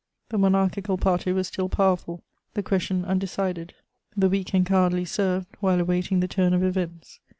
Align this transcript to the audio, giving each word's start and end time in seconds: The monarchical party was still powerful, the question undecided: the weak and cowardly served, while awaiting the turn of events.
The 0.29 0.39
monarchical 0.39 0.97
party 0.97 1.31
was 1.31 1.47
still 1.47 1.69
powerful, 1.69 2.23
the 2.55 2.63
question 2.63 3.05
undecided: 3.05 3.75
the 4.17 4.29
weak 4.29 4.55
and 4.55 4.65
cowardly 4.65 5.05
served, 5.05 5.55
while 5.59 5.79
awaiting 5.79 6.21
the 6.21 6.27
turn 6.27 6.55
of 6.55 6.63
events. 6.63 7.19